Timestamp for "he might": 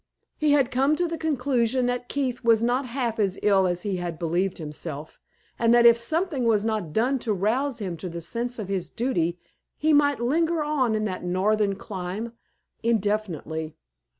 9.77-10.19